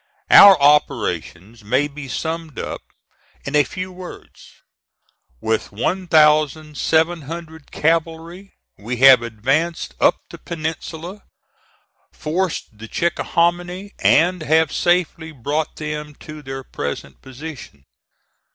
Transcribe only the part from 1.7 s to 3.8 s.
be summed up in a